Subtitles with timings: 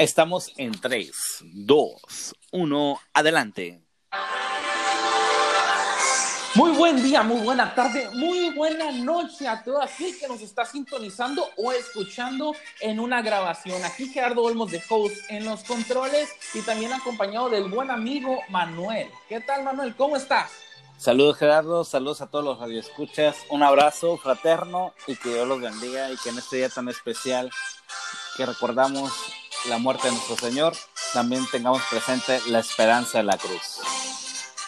[0.00, 3.82] Estamos en 3, 2, 1, adelante.
[6.54, 10.64] Muy buen día, muy buena tarde, muy buena noche a todo aquel que nos está
[10.64, 13.84] sintonizando o escuchando en una grabación.
[13.84, 19.06] Aquí Gerardo Olmos de Host en los controles y también acompañado del buen amigo Manuel.
[19.28, 19.94] ¿Qué tal, Manuel?
[19.96, 20.50] ¿Cómo estás?
[20.96, 26.10] Saludos Gerardo, saludos a todos los radioescuchas, un abrazo fraterno y que Dios los bendiga
[26.10, 27.50] y que en este día tan especial
[28.38, 29.12] que recordamos
[29.68, 30.74] la muerte de nuestro Señor,
[31.12, 33.80] también tengamos presente la esperanza de la cruz.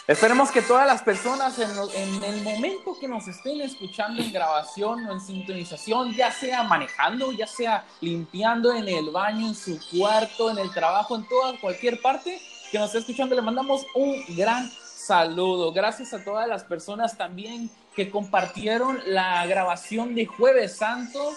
[0.05, 5.13] Esperemos que todas las personas en, el momento que nos estén escuchando en grabación o
[5.13, 10.57] en sintonización, ya sea manejando, ya sea limpiando en el baño, en su cuarto, en
[10.57, 15.71] el trabajo, en toda cualquier parte que nos esté escuchando, le mandamos un gran saludo.
[15.71, 21.31] Gracias a todas las personas también que compartieron la grabación de Jueves Santo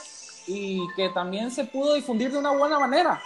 [0.49, 3.21] y que también se pudo difundir de una buena manera.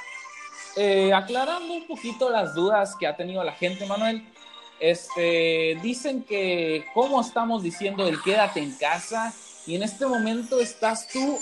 [0.77, 4.27] Eh, aclarando un poquito las dudas que ha tenido la gente, Manuel.
[4.79, 9.33] Este, dicen que, ¿cómo estamos diciendo el quédate en casa?
[9.67, 11.39] Y en este momento estás tú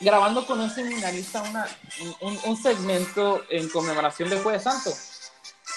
[0.00, 1.66] grabando con un seminarista una,
[2.20, 4.90] un, segmento en conmemoración del Jueves Santo.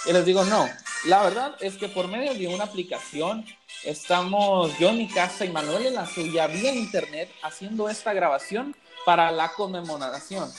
[0.05, 0.67] Y les digo, no,
[1.05, 3.45] la verdad es que por medio de una aplicación
[3.83, 8.75] estamos yo en mi casa y Manuel en la suya vía internet haciendo esta grabación
[9.05, 10.51] para la conmemoración.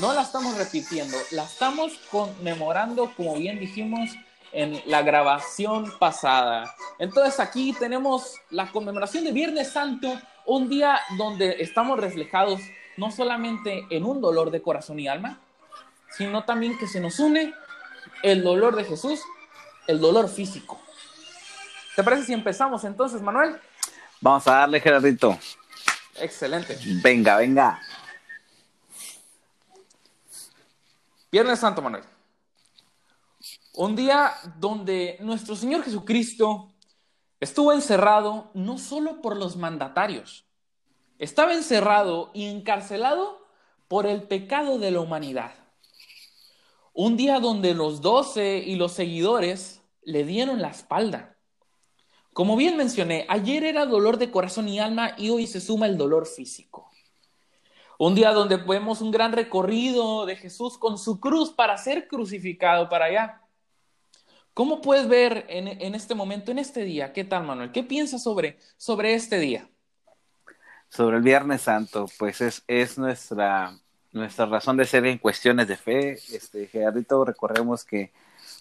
[0.00, 4.10] No la estamos repitiendo, la estamos conmemorando, como bien dijimos
[4.52, 6.72] en la grabación pasada.
[7.00, 12.60] Entonces aquí tenemos la conmemoración de Viernes Santo, un día donde estamos reflejados
[12.96, 15.40] no solamente en un dolor de corazón y alma,
[16.16, 17.52] sino también que se nos une
[18.22, 19.20] el dolor de Jesús,
[19.88, 20.80] el dolor físico.
[21.96, 23.56] ¿Te parece si empezamos entonces, Manuel?
[24.20, 25.36] Vamos a darle, Gerardito.
[26.20, 26.78] Excelente.
[27.02, 27.80] Venga, venga.
[31.30, 32.04] Viernes Santo, Manuel.
[33.74, 36.72] Un día donde nuestro Señor Jesucristo
[37.38, 40.46] estuvo encerrado no solo por los mandatarios,
[41.18, 43.46] estaba encerrado y encarcelado
[43.88, 45.52] por el pecado de la humanidad.
[46.94, 51.36] Un día donde los doce y los seguidores le dieron la espalda.
[52.32, 55.98] Como bien mencioné, ayer era dolor de corazón y alma y hoy se suma el
[55.98, 56.87] dolor físico.
[58.00, 62.88] Un día donde vemos un gran recorrido de Jesús con su cruz para ser crucificado
[62.88, 63.42] para allá.
[64.54, 67.12] ¿Cómo puedes ver en, este momento, en este día?
[67.12, 67.72] ¿Qué tal, Manuel?
[67.72, 69.68] ¿Qué piensas sobre, sobre este día?
[70.88, 73.76] Sobre el Viernes Santo, pues es, es nuestra,
[74.12, 76.12] nuestra razón de ser en cuestiones de fe.
[76.12, 78.12] Este, Gerardito, recordemos que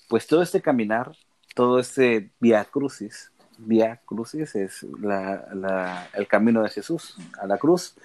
[0.08, 1.12] pues todo este caminar,
[1.54, 7.96] todo este vía crucis, vía crucis es el camino de Jesús a la cruz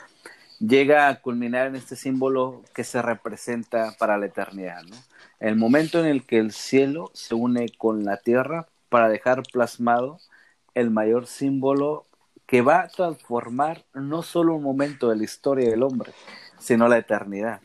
[0.66, 4.82] llega a culminar en este símbolo que se representa para la eternidad.
[5.40, 10.18] El momento en el que el cielo se une con la tierra para dejar plasmado
[10.74, 12.06] el mayor símbolo
[12.46, 16.12] que va a transformar no solo un momento de la historia del hombre,
[16.58, 17.60] sino la eternidad.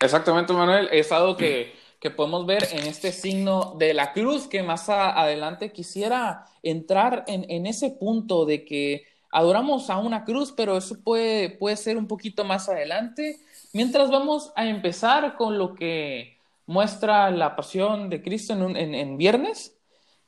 [0.00, 0.88] Exactamente, Manuel.
[0.90, 5.72] Es algo que, que podemos ver en este signo de la cruz, que más adelante
[5.72, 11.50] quisiera entrar en, en ese punto de que adoramos a una cruz, pero eso puede,
[11.50, 13.38] puede ser un poquito más adelante.
[13.74, 19.76] Mientras vamos a empezar con lo que muestra la pasión de Cristo en, en, viernes,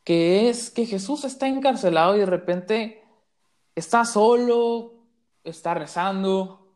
[0.05, 3.03] que es que Jesús está encarcelado y de repente
[3.75, 4.93] está solo,
[5.43, 6.69] está rezando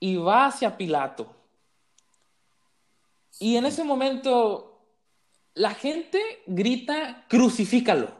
[0.00, 1.26] y va hacia Pilato.
[3.40, 4.80] Y en ese momento
[5.52, 8.15] la gente grita, crucifícalo.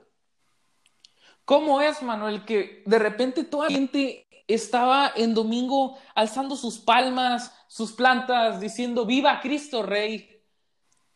[1.47, 7.53] ¿Cómo es, Manuel, que de repente toda la gente estaba en domingo alzando sus palmas,
[7.69, 10.43] sus plantas, diciendo, viva Cristo Rey?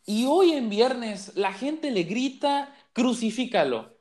[0.05, 3.97] Y hoy en viernes la gente le grita, crucifícalo.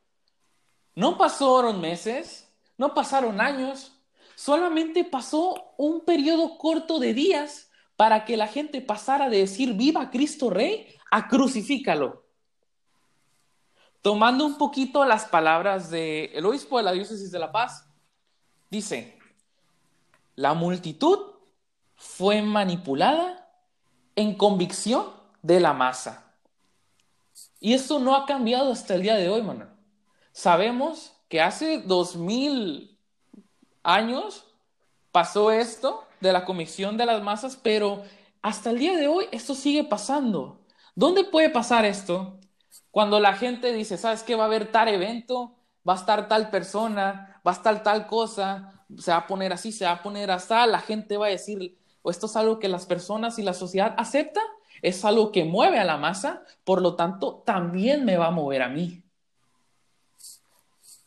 [0.94, 2.48] No pasaron meses,
[2.78, 4.00] no pasaron años,
[4.36, 10.12] solamente pasó un periodo corto de días para que la gente pasara de decir, viva
[10.12, 12.29] Cristo Rey, a crucifícalo
[14.02, 17.86] tomando un poquito las palabras del el obispo de la diócesis de La Paz,
[18.70, 19.18] dice,
[20.36, 21.18] la multitud
[21.96, 23.48] fue manipulada
[24.16, 25.06] en convicción
[25.42, 26.34] de la masa.
[27.58, 29.68] Y esto no ha cambiado hasta el día de hoy, mano.
[30.32, 32.98] Sabemos que hace dos mil
[33.82, 34.44] años
[35.12, 38.02] pasó esto de la convicción de las masas, pero
[38.42, 40.60] hasta el día de hoy esto sigue pasando.
[40.94, 42.38] ¿Dónde puede pasar esto?
[42.90, 44.34] Cuando la gente dice, ¿sabes qué?
[44.34, 45.56] Va a haber tal evento,
[45.88, 49.72] va a estar tal persona, va a estar tal cosa, se va a poner así,
[49.72, 52.68] se va a poner así, la gente va a decir, o esto es algo que
[52.68, 54.40] las personas y la sociedad acepta,
[54.82, 58.62] es algo que mueve a la masa, por lo tanto, también me va a mover
[58.62, 59.02] a mí.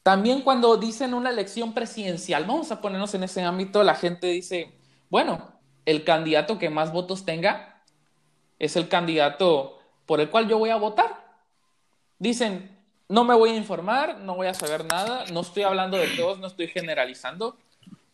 [0.03, 4.77] También cuando dicen una elección presidencial, vamos a ponernos en ese ámbito, la gente dice,
[5.09, 5.53] bueno,
[5.85, 7.83] el candidato que más votos tenga
[8.59, 11.22] es el candidato por el cual yo voy a votar.
[12.23, 12.69] Dicen,
[13.09, 16.39] no me voy a informar, no voy a saber nada, no estoy hablando de todos,
[16.39, 17.57] no estoy generalizando,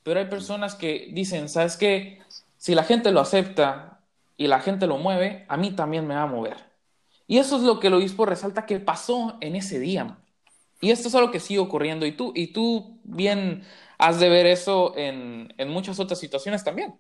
[0.01, 2.19] pero hay personas que dicen, ¿sabes qué?
[2.57, 3.99] Si la gente lo acepta
[4.35, 6.57] y la gente lo mueve, a mí también me va a mover.
[7.27, 10.17] Y eso es lo que el obispo resalta que pasó en ese día.
[10.81, 13.63] Y esto es algo que sigue ocurriendo y tú, y tú bien
[13.99, 16.95] has de ver eso en, en muchas otras situaciones también.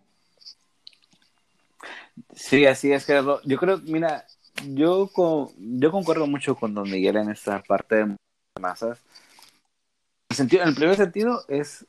[2.35, 3.41] Sí, así es, Gerardo.
[3.45, 4.27] Yo creo, mira,
[4.67, 5.09] yo,
[5.57, 8.15] yo concuerdo mucho con Don Miguel en esta parte de
[8.59, 9.01] masas.
[10.29, 11.85] El, sentido, el primer sentido es,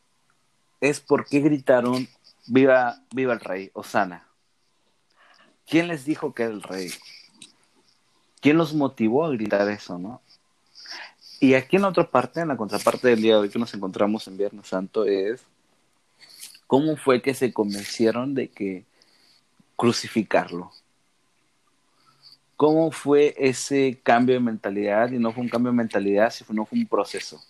[0.81, 2.09] es por qué gritaron
[2.47, 4.27] viva, viva el rey, Osana.
[5.67, 6.91] ¿Quién les dijo que era el rey?
[8.41, 10.23] ¿Quién los motivó a gritar eso, no?
[11.39, 13.73] Y aquí en la otra parte, en la contraparte del día de hoy que nos
[13.73, 15.43] encontramos en Viernes Santo, es
[16.67, 18.85] cómo fue que se convencieron de que
[19.77, 20.73] crucificarlo.
[22.61, 25.11] ¿Cómo fue ese cambio de mentalidad?
[25.11, 27.41] Y no fue un cambio de mentalidad, sino fue un proceso.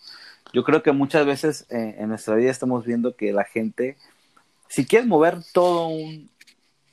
[0.52, 3.96] Yo creo que muchas veces eh, en nuestra vida estamos viendo que la gente,
[4.68, 6.30] si quiere mover todo un,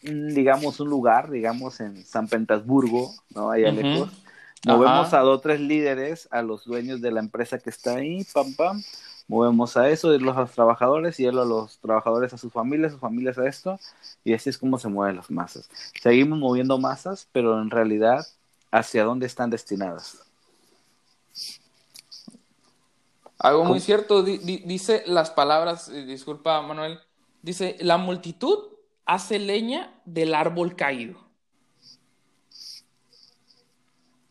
[0.01, 3.51] digamos, un lugar, digamos, en San Petersburgo, ¿no?
[3.51, 4.09] Allá lejos,
[4.65, 8.51] movemos a dos tres líderes, a los dueños de la empresa que está ahí, pam,
[8.55, 8.83] pam,
[9.27, 12.51] movemos a eso, y los, a los trabajadores, y él a los trabajadores a sus
[12.51, 13.79] familias, sus familias a esto,
[14.23, 15.69] y así es como se mueven las masas.
[16.01, 18.25] Seguimos moviendo masas, pero en realidad,
[18.71, 20.23] ¿hacia dónde están destinadas?
[23.39, 26.99] Algo muy cierto, dice las palabras, eh, disculpa Manuel,
[27.41, 28.57] dice, la multitud
[29.05, 31.19] hace leña del árbol caído.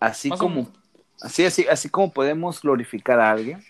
[0.00, 0.68] Así como,
[1.20, 3.64] así, así, así como podemos glorificar a alguien,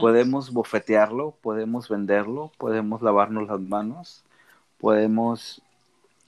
[0.00, 4.22] Podemos bofetearlo, podemos venderlo, podemos lavarnos las manos,
[4.78, 5.62] podemos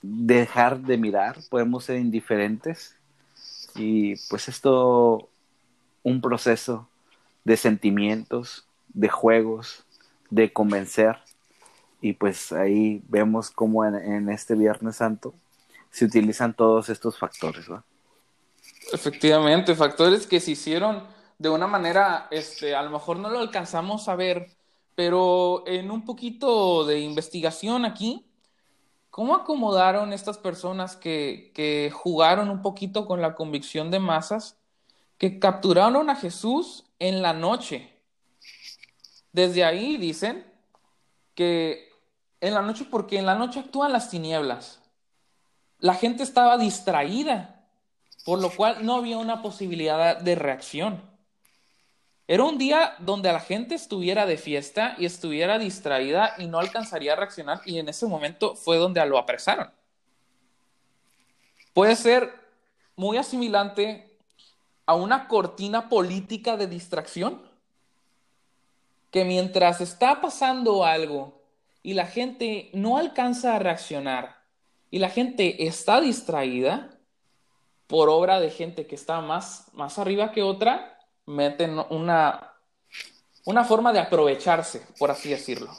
[0.03, 2.97] dejar de mirar, podemos ser indiferentes.
[3.75, 5.29] Y pues esto,
[6.03, 6.89] un proceso
[7.45, 9.85] de sentimientos, de juegos,
[10.31, 11.19] de convencer.
[12.01, 15.35] Y pues ahí vemos cómo en, este Viernes Santo
[15.91, 17.67] se utilizan todos estos factores.
[18.93, 24.09] Efectivamente, factores que se hicieron de una manera, este, a lo mejor no lo alcanzamos
[24.09, 24.51] a ver,
[24.95, 28.27] pero en un poquito de investigación aquí,
[29.11, 34.59] ¿cómo acomodaron estas personas que, que jugaron un poquito con la convicción de masas,
[35.19, 37.91] que capturaron a Jesús en la noche?
[39.33, 40.47] Desde ahí dicen
[41.35, 41.91] que
[42.41, 44.81] en la noche, porque en la noche actúan las tinieblas.
[45.79, 47.67] La gente estaba distraída,
[48.25, 51.14] por lo cual no había una posibilidad de reacción.
[52.27, 57.13] Era un día donde la gente estuviera de fiesta y estuviera distraída y no alcanzaría
[57.13, 59.71] a reaccionar y en ese momento fue donde lo apresaron.
[61.75, 62.33] Puede ser
[62.97, 64.17] muy asimilante
[64.87, 67.43] a una cortina política de distracción
[69.11, 71.43] que mientras está pasando algo
[71.83, 74.43] y la gente no alcanza a reaccionar
[74.91, 76.99] y la gente está distraída
[77.87, 80.94] por obra de gente que está más, más arriba que otra,
[81.27, 82.53] meten una,
[83.45, 85.71] una forma de aprovecharse, por así decirlo.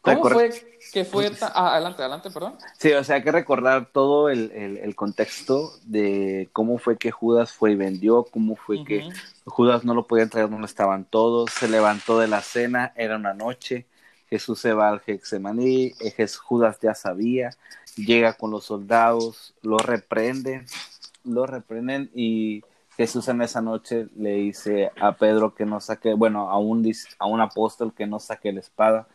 [0.00, 0.50] ¿Cómo fue
[0.92, 1.30] que fue...
[1.40, 2.56] Ah, adelante, adelante, perdón.
[2.78, 7.52] Sí, o sea, hay que recordar todo el, el, contexto de cómo fue que Judas
[7.52, 9.08] fue y vendió, cómo fue que
[9.44, 13.34] Judas no lo podía entregar donde estaban todos, se levantó de la cena, era una
[13.34, 13.86] noche,
[14.30, 15.94] Jesús se va al Hexemaní,
[16.42, 17.50] Judas ya sabía,
[17.96, 20.66] llega con los soldados, lo reprenden,
[21.24, 22.62] lo reprenden y
[22.98, 26.84] Jesús en esa noche le dice a Pedro que no saque, bueno, a un,
[27.20, 29.06] a un apóstol que no saque la espada,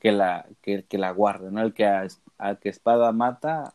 [0.00, 1.62] que la, que, que la guarde, ¿no?
[1.62, 2.08] El que a,
[2.56, 3.72] que espada mata,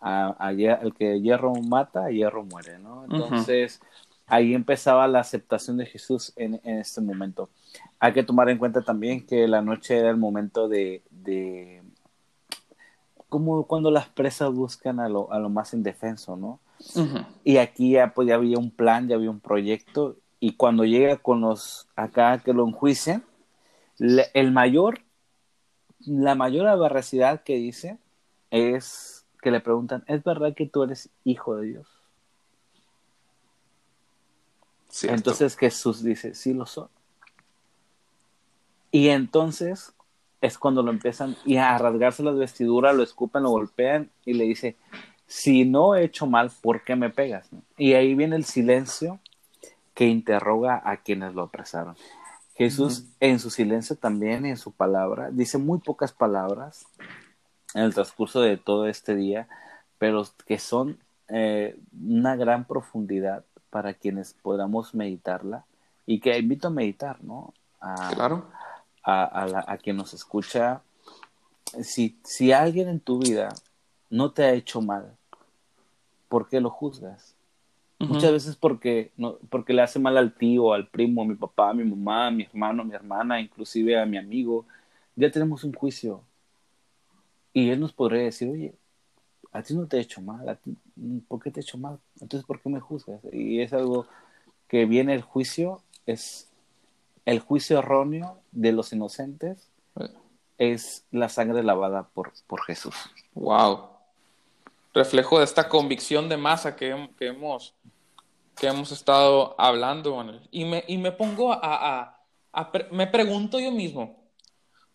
[0.00, 3.04] a, el que hierro mata, hierro muere, ¿no?
[3.04, 3.82] Entonces,
[4.26, 7.50] ahí empezaba la aceptación de Jesús en, en, este momento.
[7.98, 11.82] Hay que tomar en cuenta también que la noche era el momento de, de
[13.28, 16.60] como cuando las presas buscan a lo, a lo más indefenso, ¿no?
[17.44, 21.16] Y aquí ya, pues, ya había un plan, ya había un proyecto, y cuando llega
[21.16, 23.24] con los acá que lo enjuician,
[23.98, 25.00] el mayor,
[26.00, 27.98] la mayor aberracidad que dice
[28.50, 31.86] es que le preguntan, ¿es verdad que tú eres hijo de Dios?
[35.02, 36.88] Entonces Jesús dice, sí lo soy.
[38.90, 39.92] Y entonces
[40.40, 44.44] es cuando lo empiezan y a rasgarse las vestiduras, lo escupen, lo golpean y le
[44.44, 44.76] dice,
[45.26, 47.48] si no he hecho mal, ¿por qué me pegas?
[47.76, 49.20] Y ahí viene el silencio
[49.94, 51.96] que interroga a quienes lo apresaron.
[52.54, 56.86] Jesús en su silencio también, en su palabra, dice muy pocas palabras
[57.74, 59.48] en el transcurso de todo este día,
[59.98, 65.64] pero que son eh, una gran profundidad para quienes podamos meditarla
[66.06, 67.52] y que invito a meditar, ¿no?
[67.80, 68.46] A, claro.
[69.02, 70.80] A, a, quien nos escucha,
[71.82, 73.48] si, si alguien en tu vida
[74.14, 75.16] no te ha hecho mal,
[76.28, 77.34] ¿por qué lo juzgas?
[77.98, 81.70] Muchas veces porque, no, porque le hace mal al tío, al primo, a mi papá,
[81.70, 84.66] a mi mamá, a mi hermano, a mi hermana, inclusive a mi amigo.
[85.16, 86.22] Ya tenemos un juicio.
[87.52, 88.74] Y él nos podría decir, oye,
[89.50, 90.76] a ti no te he hecho mal, a ti,
[91.26, 91.98] ¿por qué te he hecho mal?
[92.20, 93.20] Entonces, ¿por qué me juzgas?
[93.32, 94.06] Y es algo
[94.68, 96.52] que viene el juicio, es
[97.24, 99.70] el juicio erróneo de los inocentes,
[100.58, 102.94] es la sangre lavada por, por Jesús.
[103.34, 103.93] Wow.
[104.94, 107.74] Reflejo de esta convicción de masa que, hemos,
[108.56, 110.24] que hemos estado hablando.
[110.52, 112.20] Y me, y me pongo a,
[112.52, 114.30] a, me pregunto yo mismo,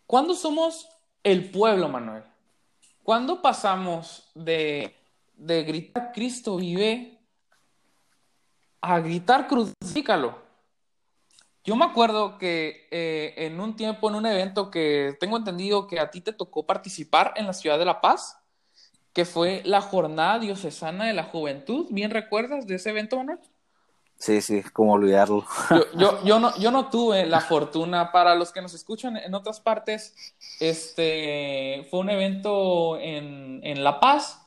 [0.06, 0.88] ¿cuándo somos
[1.22, 2.24] el pueblo, Manuel?
[3.02, 4.96] ¿Cuándo pasamos de,
[5.34, 7.18] de gritar Cristo vive
[8.80, 10.38] a gritar crucifícalo?
[11.62, 16.00] Yo me acuerdo que eh, en un tiempo, en un evento que tengo entendido que
[16.00, 18.39] a ti te tocó participar en la ciudad de La Paz,
[19.12, 23.38] que fue la Jornada Diocesana de la Juventud, ¿bien recuerdas de ese evento, Manuel?
[24.20, 25.46] Sí, sí, como olvidarlo.
[25.96, 29.60] Yo, yo, no, yo no tuve la fortuna, para los que nos escuchan en otras
[29.60, 30.14] partes,
[30.60, 34.46] este fue un evento en, en La Paz,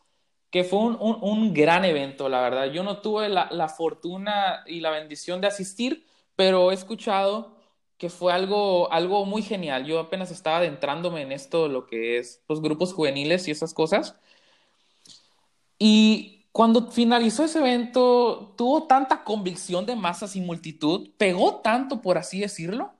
[0.51, 2.65] que fue un, un, gran evento, la verdad.
[2.67, 6.05] Yo no tuve la, la, fortuna y la bendición de asistir,
[6.35, 7.57] pero he escuchado
[7.97, 9.85] que fue algo, algo muy genial.
[9.85, 14.15] Yo apenas estaba adentrándome en esto, lo que es los grupos juveniles y esas cosas.
[15.85, 22.17] Y cuando finalizó ese evento, tuvo tanta convicción de masas y multitud, pegó tanto, por
[22.17, 22.93] así decirlo,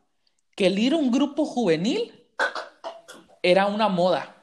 [0.54, 2.12] que el ir a un grupo juvenil
[3.42, 4.36] era una moda.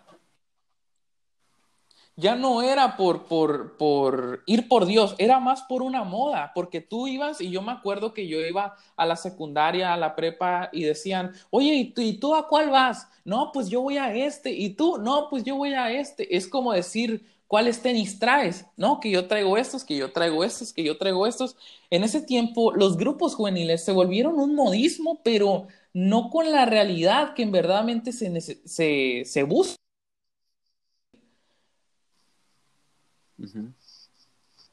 [2.17, 6.81] Ya no era por, por, por ir por Dios, era más por una moda, porque
[6.81, 10.71] tú ibas, y yo me acuerdo que yo iba a la secundaria, a la prepa,
[10.73, 13.07] y decían, oye, ¿y tú, ¿y tú a cuál vas?
[13.23, 16.35] No, pues yo voy a este, y tú, no, pues yo voy a este.
[16.35, 18.65] Es como decir, ¿cuáles tenis traes?
[18.77, 21.57] No, que yo traigo estos, que yo traigo estos, que yo traigo estos.
[21.91, 27.35] En ese tiempo, los grupos juveniles se volvieron un modismo, pero no con la realidad
[27.35, 29.75] que en verdadmente se, se, se busca.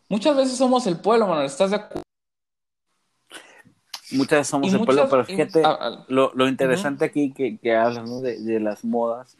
[0.08, 2.04] Muchas veces somos el pueblo, Manuel, ¿estás de acuerdo?
[4.12, 5.64] Muchas veces somos el pueblo, pero fíjate,
[6.10, 9.36] lo, lo, interesante aquí que, que hablas de, de las modas,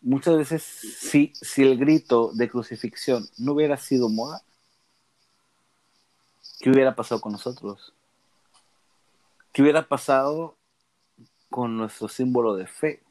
[0.00, 4.42] muchas veces si, si el grito de crucifixión no hubiera sido moda,
[6.60, 7.92] ¿qué hubiera pasado con nosotros?
[9.52, 10.56] ¿Qué hubiera pasado
[11.48, 13.02] con nuestro símbolo de fe?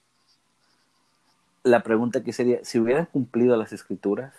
[1.63, 4.33] La pregunta que sería, si hubieran cumplido las escrituras.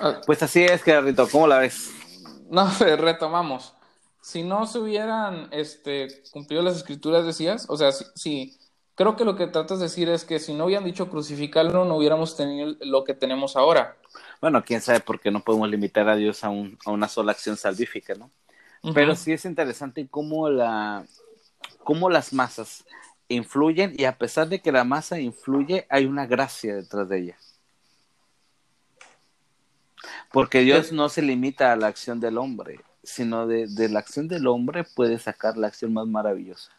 [0.00, 0.20] Ah.
[0.26, 1.90] Pues así es, Gerardito, ¿cómo la ves?
[2.50, 3.74] No, retomamos.
[4.20, 8.58] Si no se hubieran este, cumplido las escrituras, decías, o sea, si,
[8.98, 11.94] Creo que lo que tratas de decir es que si no hubieran dicho crucificarlo, no
[11.94, 13.96] hubiéramos tenido lo que tenemos ahora.
[14.40, 17.30] Bueno, quién sabe por qué no podemos limitar a Dios a, un, a una sola
[17.30, 18.28] acción salvífica, ¿no?
[18.94, 21.06] Pero sí es interesante cómo, la,
[21.84, 22.84] cómo las masas
[23.28, 27.36] influyen y a pesar de que la masa influye, hay una gracia detrás de ella.
[30.32, 34.26] Porque Dios no se limita a la acción del hombre, sino de, de la acción
[34.26, 36.72] del hombre puede sacar la acción más maravillosa.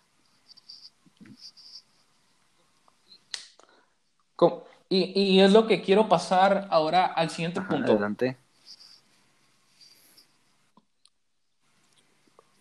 [4.90, 7.92] Y, es lo que quiero pasar ahora al siguiente punto.
[7.92, 8.38] Adelante.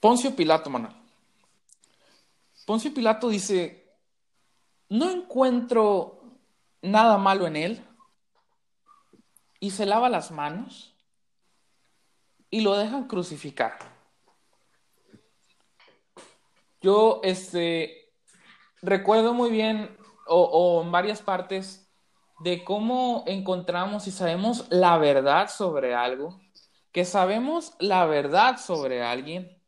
[0.01, 0.95] Poncio Pilato, Manuel.
[2.67, 3.95] Poncio Pilato dice,
[4.91, 6.23] no encuentro
[6.83, 7.85] nada malo en él.
[9.61, 10.95] Y se lava las manos
[12.51, 13.79] y lo dejan crucificar.
[16.81, 18.13] Yo, este,
[18.83, 19.97] recuerdo muy bien
[20.29, 21.89] o, en varias partes
[22.41, 26.41] de cómo encontramos y sabemos la verdad sobre algo,
[26.93, 29.61] que sabemos la verdad sobre alguien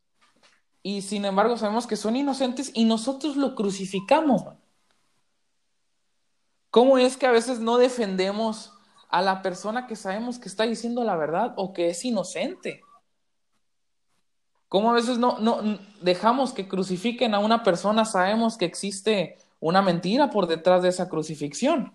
[0.83, 4.45] y sin embargo sabemos que son inocentes y nosotros lo crucificamos.
[6.71, 8.73] ¿Cómo es que a veces no defendemos
[9.09, 12.83] a la persona que sabemos que está diciendo la verdad o que es inocente?
[14.69, 18.05] ¿Cómo a veces no, no dejamos que crucifiquen a una persona?
[18.05, 21.93] Sabemos que existe una mentira por detrás de esa crucifixión.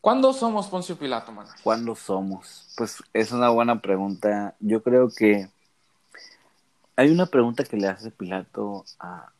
[0.00, 1.46] ¿Cuándo somos Poncio Pilato, man?
[1.62, 2.72] ¿Cuándo somos?
[2.76, 4.56] Pues es una buena pregunta.
[4.58, 5.48] Yo creo que
[6.96, 9.30] hay una pregunta que le hace Pilato a,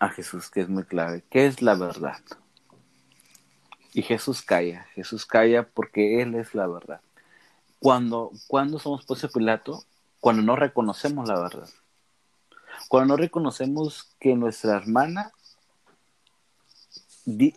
[0.00, 1.22] a Jesús que es muy clave.
[1.30, 2.18] ¿Qué es la verdad?
[3.92, 4.86] Y Jesús calla.
[4.94, 7.00] Jesús calla porque Él es la verdad.
[7.78, 9.84] Cuando, cuando somos Poncio Pilato,
[10.18, 11.68] cuando no reconocemos la verdad.
[12.88, 15.32] Cuando no reconocemos que nuestra hermana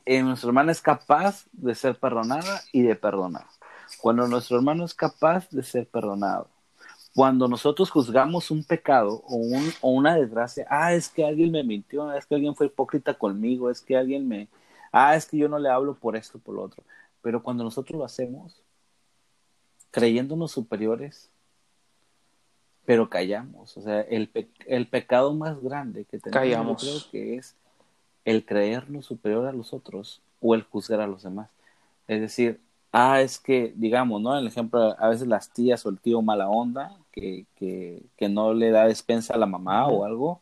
[0.06, 3.46] eh, nuestra hermana es capaz de ser perdonada y de perdonar.
[4.02, 6.50] Cuando nuestro hermano es capaz de ser perdonado.
[7.16, 9.42] Cuando nosotros juzgamos un pecado o,
[9.82, 13.70] o una desgracia, ah, es que alguien me mintió, es que alguien fue hipócrita conmigo,
[13.70, 14.48] es que alguien me,
[14.92, 16.84] ah, es que yo no le hablo por esto, por lo otro.
[17.22, 18.62] Pero cuando nosotros lo hacemos,
[19.92, 21.30] creyéndonos superiores,
[22.86, 23.78] pero callamos.
[23.78, 24.30] O sea, el,
[24.68, 27.56] el pecado más grande que tenemos, creo que es
[28.26, 31.50] el creernos superior a los otros o el juzgar a los demás.
[32.08, 32.60] Es decir,
[32.92, 34.38] ah, es que, digamos, ¿no?
[34.38, 38.54] El ejemplo, a veces las tías o el tío mala onda, que, que, que no
[38.54, 40.42] le da despensa a la mamá o algo,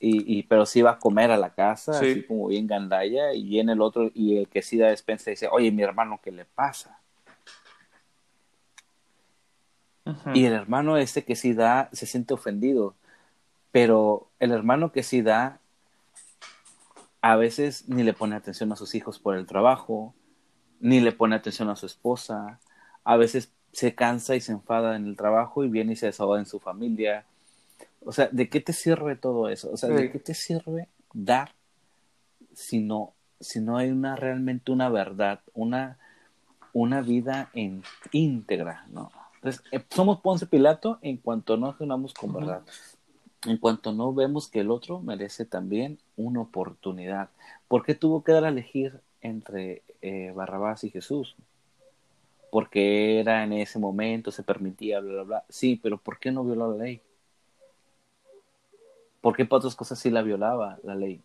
[0.00, 3.44] y, y, pero sí va a comer a la casa, así como bien gandalla, y
[3.44, 6.44] viene el otro, y el que sí da despensa dice, oye, mi hermano, ¿qué le
[6.44, 7.00] pasa?
[10.34, 12.94] Y el hermano este que sí da se siente ofendido,
[13.72, 15.60] pero el hermano que sí da
[17.20, 20.14] a veces ni le pone atención a sus hijos por el trabajo,
[20.80, 22.60] ni le pone atención a su esposa,
[23.04, 26.38] a veces se cansa y se enfada en el trabajo y viene y se desahoga
[26.38, 27.24] en su familia.
[28.04, 29.70] O sea, ¿de qué te sirve todo eso?
[29.72, 31.52] O sea, ¿de qué te sirve dar
[32.54, 35.98] si no, si no hay una realmente una verdad, una,
[36.72, 39.12] una vida en, íntegra, ¿no?
[39.38, 42.62] Entonces, eh, somos Ponce Pilato en cuanto nos unamos con verdad
[43.46, 47.30] en cuanto no vemos que el otro merece también una oportunidad.
[47.68, 51.36] ¿Por qué tuvo que dar a elegir entre eh, Barrabás y Jesús?
[52.50, 55.44] Porque era en ese momento, se permitía, bla, bla, bla.
[55.48, 57.00] Sí, pero ¿por qué no violó la ley?
[59.20, 61.20] ¿Por qué para otras cosas sí la violaba la ley?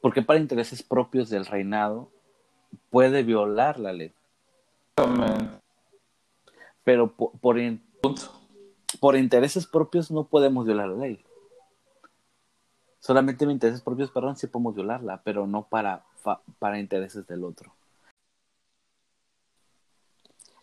[0.00, 2.10] ¿Por qué para intereses propios del reinado
[2.90, 4.12] puede violar la ley?
[6.84, 7.56] Pero por, por,
[9.00, 11.24] por intereses propios no podemos violar la ley.
[13.00, 16.04] Solamente en intereses propios, perdón, sí podemos violarla, pero no para,
[16.58, 17.74] para intereses del otro.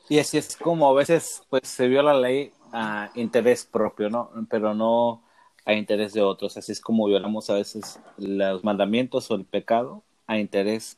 [0.09, 4.31] Y así es como a veces pues se viola la ley a interés propio, ¿no?
[4.49, 5.23] Pero no
[5.65, 6.57] a interés de otros.
[6.57, 10.97] Así es como violamos a veces los mandamientos o el pecado a interés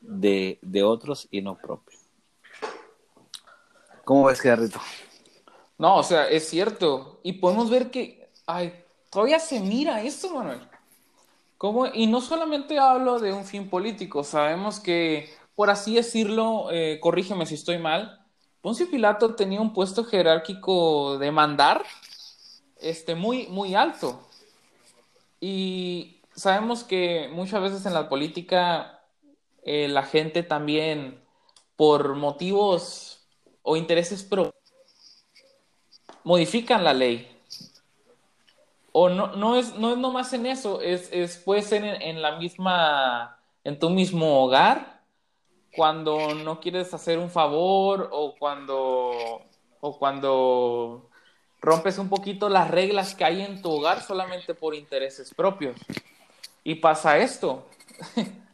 [0.00, 1.97] de, de otros y no propio.
[4.08, 4.80] ¿Cómo ves, Garrito?
[5.76, 7.20] No, o sea, es cierto.
[7.22, 8.72] Y podemos ver que ay,
[9.10, 10.66] todavía se mira esto, Manuel.
[11.92, 17.44] Y no solamente hablo de un fin político, sabemos que, por así decirlo, eh, corrígeme
[17.44, 18.24] si estoy mal,
[18.62, 21.84] Poncio Pilato tenía un puesto jerárquico de mandar
[22.80, 24.26] este, muy, muy alto.
[25.38, 29.02] Y sabemos que muchas veces en la política
[29.64, 31.22] eh, la gente también,
[31.76, 33.17] por motivos
[33.68, 34.54] o intereses propios,
[36.24, 37.28] modifican la ley.
[38.92, 42.38] O no, no, es, no es nomás en eso, es, es puede ser en, la
[42.38, 45.02] misma, en tu mismo hogar,
[45.76, 49.42] cuando no quieres hacer un favor o cuando,
[49.80, 51.10] o cuando
[51.60, 55.76] rompes un poquito las reglas que hay en tu hogar solamente por intereses propios.
[56.64, 57.66] Y pasa esto.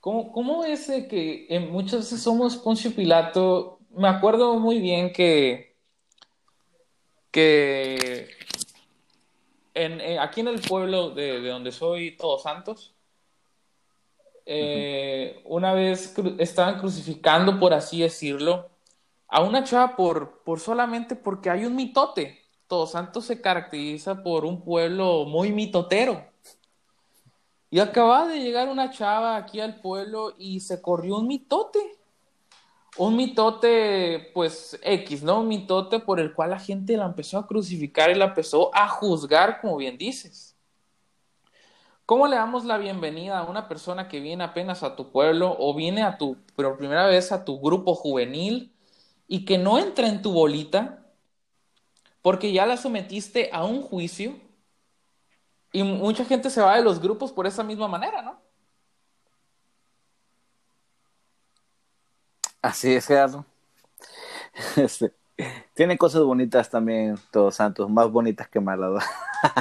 [0.00, 3.78] ¿Cómo, ¿Cómo, es que muchas veces somos Poncio Pilato?
[3.90, 5.70] Me acuerdo muy bien que
[7.30, 8.28] que
[9.74, 12.94] en, aquí en el pueblo de, donde soy, Todos Santos,
[14.46, 18.68] eh, una vez estaban crucificando, por así decirlo,
[19.28, 22.40] a una chava por, por solamente porque hay un mitote.
[22.66, 26.24] Todos Santos se caracteriza por un pueblo muy mitotero.
[27.70, 32.00] Y acaba de llegar una chava aquí al pueblo y se corrió un mitote
[32.96, 35.40] un mitote, pues X, ¿no?
[35.40, 38.88] Un mitote por el cual la gente la empezó a crucificar y la empezó a
[38.88, 40.56] juzgar, como bien dices.
[42.04, 45.74] ¿Cómo le damos la bienvenida a una persona que viene apenas a tu pueblo o
[45.74, 48.72] viene a tu, por primera vez a tu grupo juvenil
[49.28, 51.06] y que no entra en tu bolita
[52.20, 54.34] porque ya la sometiste a un juicio?
[55.72, 58.40] Y mucha gente se va de los grupos por esa misma manera, ¿no?
[62.62, 63.44] Así es, Gerardo.
[64.76, 65.12] Este,
[65.74, 69.04] tiene cosas bonitas también, Todos Santos, más bonitas que Maradona.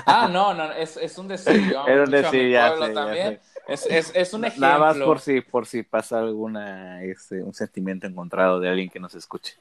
[0.06, 1.74] Ah, no, no, es, es un decir.
[1.88, 3.40] Era un decir, ya sé, también.
[3.66, 4.68] Es, es, es, un ejemplo.
[4.68, 9.00] Nada más por si, por si pasa alguna, este, un sentimiento encontrado de alguien que
[9.00, 9.56] nos escuche.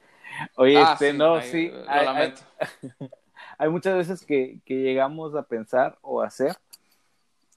[0.55, 1.69] Oye, Ah, este, sí, no, sí.
[1.69, 2.41] lo hay- lamento.
[2.59, 3.09] hay
[3.67, 6.55] muchas veces que, que llegamos a pensar o a hacer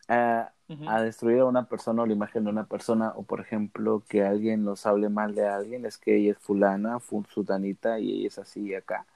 [0.08, 0.88] a, Ujú.
[0.88, 4.24] a destruir a una persona o la imagen de una persona, o por ejemplo, que
[4.24, 8.28] alguien nos hable mal de alguien, es que ella es fulana, fu- sutanita y ella
[8.28, 9.06] es así y acá.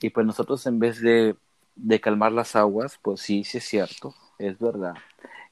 [0.00, 1.36] Y pues nosotros en vez de,
[1.74, 4.94] de calmar las aguas, pues sí, sí es cierto, es verdad.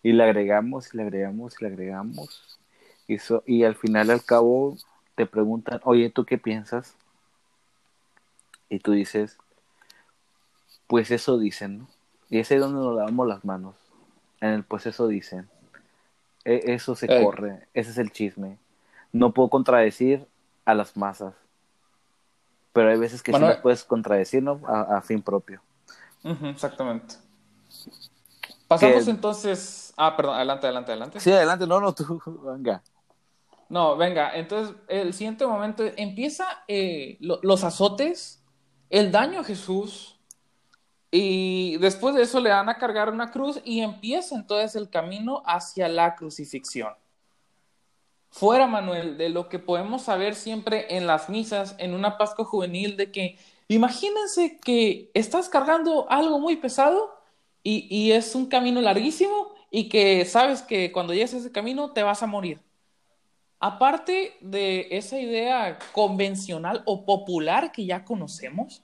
[0.03, 2.61] Y le agregamos, y le agregamos, y le agregamos.
[3.09, 4.77] Y, so- y al final, al cabo,
[5.17, 6.95] te preguntan, oye, ¿tú qué piensas?
[8.69, 9.39] Y tú dices,
[10.87, 11.89] pues eso dicen, ¿no?
[12.31, 13.75] Y es ahí donde nos lavamos las manos.
[14.41, 15.49] En el pues eso dicen.
[16.45, 17.25] E- eso se Ey.
[17.25, 18.59] corre, ese es el chisme.
[19.13, 20.27] No puedo contradecir
[20.65, 21.35] a las masas.
[22.73, 24.61] Pero hay veces que sí las puedes contradecir, ¿no?
[24.67, 25.61] A, a fin propio.
[26.25, 27.15] Exactamente.
[28.67, 29.95] Pasamos Que- entonces.
[29.97, 31.21] Ah, perdón, adelante, adelante, adelante.
[31.21, 32.83] Sí, adelante, no, no, tú, venga.
[33.69, 38.43] No, venga, entonces el siguiente momento empieza eh, lo- los azotes,
[38.91, 40.14] el daño a Jesús,
[41.17, 45.45] y después de eso le dan a cargar una cruz y empieza entonces el camino
[45.47, 46.93] hacia la crucifixión.
[48.31, 52.97] Fuera, Manuel, de lo que podemos saber siempre en las misas, en una Pascua juvenil,
[52.97, 57.15] de que imagínense que estás cargando algo muy pesado
[57.63, 61.93] y, y es un camino larguísimo y que sabes que cuando llegues a ese camino
[61.93, 62.61] te vas a morir.
[63.61, 68.83] Aparte de esa idea convencional o popular que ya conocemos,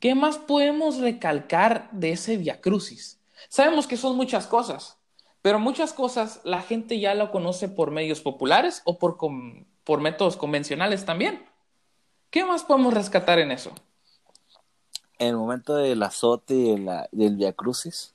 [0.00, 3.18] ¿qué más podemos recalcar de ese Via Crucis?
[3.48, 4.98] Sabemos que son muchas cosas,
[5.42, 10.00] pero muchas cosas la gente ya lo conoce por medios populares o por, com- por
[10.00, 11.44] métodos convencionales también.
[12.30, 13.72] ¿Qué más podemos rescatar en eso?
[15.18, 18.12] En el momento del azote y de la- del Via Crucis,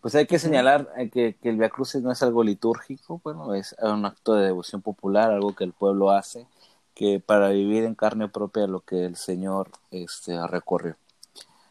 [0.00, 3.54] pues hay que señalar eh, que, que el Via Crucis no es algo litúrgico, bueno,
[3.54, 6.46] es un acto de devoción popular, algo que el pueblo hace,
[6.94, 10.96] que para vivir en carne propia lo que el Señor este, recorrió.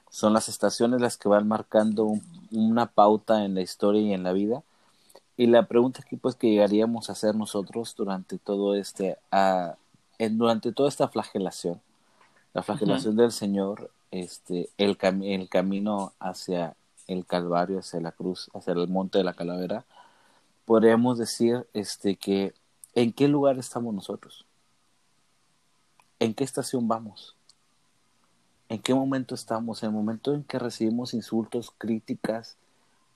[0.10, 4.23] Son las estaciones las que van marcando un- una pauta en la historia y en
[4.23, 4.63] la vida.
[5.38, 9.75] Y la pregunta aquí, pues, que llegaríamos a hacer nosotros durante todo este, ah,
[10.19, 11.81] en- durante toda esta flagelación,
[12.53, 16.75] la flagelación del Señor, este, el, cami- el camino hacia
[17.07, 19.86] el Calvario, hacia la cruz, hacia el monte de la calavera,
[20.65, 22.53] podríamos decir, este, que
[22.95, 24.45] ¿en qué lugar estamos nosotros?
[26.21, 27.36] ¿En qué estación vamos?
[28.69, 29.81] ¿En qué momento estamos?
[29.81, 32.57] En el momento en que recibimos insultos, críticas,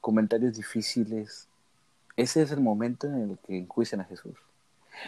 [0.02, 1.48] comentarios difíciles.
[2.18, 4.34] Ese es el momento en el que enjuician a Jesús.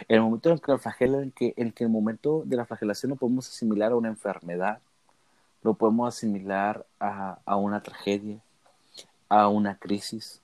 [0.07, 2.67] El momento en el que la flagela, en que, en que el momento de la
[2.67, 4.79] flagelación lo podemos asimilar a una enfermedad,
[5.63, 8.37] lo podemos asimilar a, a una tragedia,
[9.27, 10.39] a una crisis,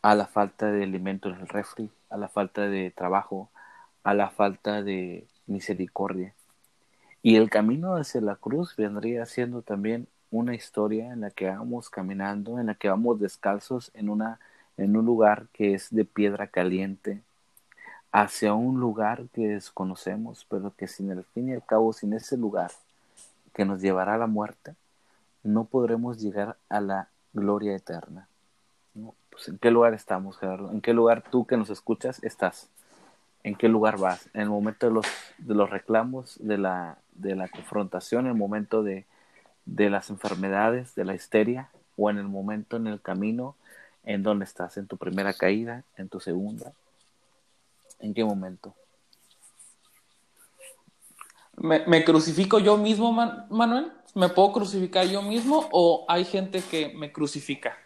[0.00, 3.50] a la falta de alimento en el refri, a la falta de trabajo,
[4.02, 6.33] a la falta de misericordia.
[7.26, 11.88] Y el camino hacia la cruz vendría siendo también una historia en la que vamos
[11.88, 14.38] caminando, en la que vamos descalzos en, una,
[14.76, 17.22] en un lugar que es de piedra caliente,
[18.12, 22.36] hacia un lugar que desconocemos, pero que sin el fin y al cabo, sin ese
[22.36, 22.72] lugar
[23.54, 24.74] que nos llevará a la muerte,
[25.42, 28.28] no podremos llegar a la gloria eterna.
[29.30, 30.70] Pues, ¿En qué lugar estamos, Gerardo?
[30.70, 32.68] ¿En qué lugar tú que nos escuchas estás?
[33.42, 34.28] ¿En qué lugar vas?
[34.34, 35.06] En el momento de los,
[35.38, 39.06] de los reclamos, de la, de la confrontación, en el momento de,
[39.64, 43.56] de las enfermedades, de la histeria, o en el momento en el camino
[44.04, 46.72] en donde estás, en tu primera caída, en tu segunda.
[48.00, 48.74] ¿En qué momento?
[51.56, 53.92] ¿Me, me crucifico yo mismo, Man- Manuel?
[54.14, 57.76] ¿Me puedo crucificar yo mismo o hay gente que me crucifica?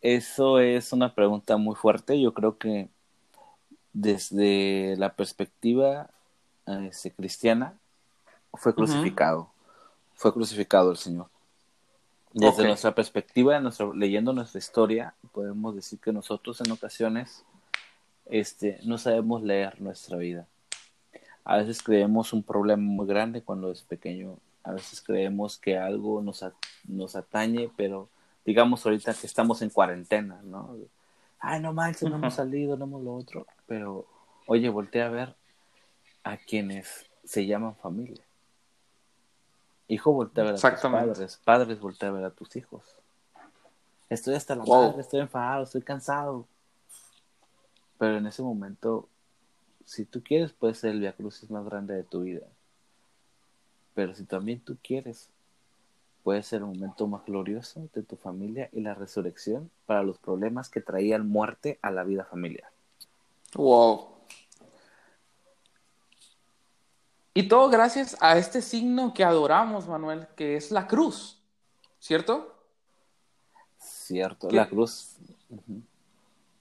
[0.00, 2.20] Eso es una pregunta muy fuerte.
[2.20, 2.88] Yo creo que
[3.92, 6.10] desde la perspectiva
[6.68, 7.74] este, cristiana
[8.54, 9.50] fue crucificado.
[10.14, 11.28] Fue crucificado el Señor.
[12.32, 17.44] Desde nuestra perspectiva, nuestra- leyendo nuestra historia, podemos decir que nosotros en ocasiones
[18.26, 20.46] este, no sabemos leer nuestra vida.
[21.44, 24.36] A veces creemos un problema muy grande cuando es pequeño.
[24.62, 26.52] A veces creemos que algo nos, a-
[26.86, 28.08] nos atañe, pero
[28.44, 30.76] digamos ahorita que estamos en cuarentena, ¿no?
[31.40, 33.46] Ay, no manches, no hemos salido, no hemos lo otro.
[33.66, 34.04] Pero,
[34.46, 35.34] oye, voltea a ver
[36.24, 38.24] a quienes se llaman familia.
[39.88, 41.40] Hijo, voltea a ver a tus padres.
[41.44, 42.84] Padres, voltea a ver a tus hijos.
[44.10, 44.88] Estoy hasta la Wow.
[44.88, 46.46] madre, estoy enfadado, estoy cansado.
[47.98, 49.08] Pero en ese momento
[49.88, 52.46] si tú quieres, puede ser el Via Crucis más grande de tu vida.
[53.94, 55.30] Pero si también tú quieres,
[56.22, 60.68] puede ser el momento más glorioso de tu familia y la resurrección para los problemas
[60.68, 62.70] que traían muerte a la vida familiar.
[63.54, 64.17] Wow.
[67.34, 71.40] Y todo gracias a este signo que adoramos, Manuel, que es la cruz,
[71.98, 72.54] ¿cierto?
[73.78, 75.16] Cierto, la cruz.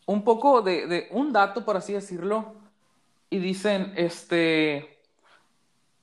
[0.06, 2.54] Un poco de, de, un dato, por así decirlo,
[3.30, 5.00] y dicen, este,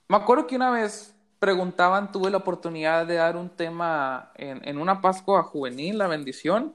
[0.09, 4.79] me acuerdo que una vez preguntaban, tuve la oportunidad de dar un tema en, en
[4.79, 6.75] una Pascua juvenil, la bendición,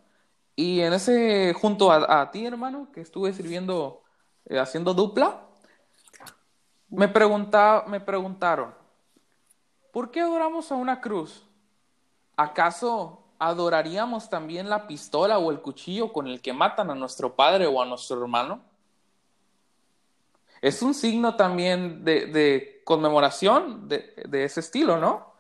[0.56, 4.04] y en ese, junto a, ti, hermano, que estuve sirviendo,
[4.46, 5.48] eh, haciendo dupla,
[6.90, 8.74] me, me preguntaron,
[9.92, 11.46] ¿por qué adoramos a una cruz?
[12.36, 17.68] ¿Acaso adoraríamos también la pistola o el cuchillo con el que matan a nuestro padre
[17.68, 18.62] o a nuestro hermano?
[20.62, 25.32] Es un signo también de conmemoración de, ese estilo, ¿no?